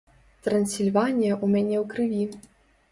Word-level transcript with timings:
Трансільванія 0.47 1.33
ў 1.43 1.55
мяне 1.55 1.77
ў 1.85 1.89
крыві. 1.95 2.25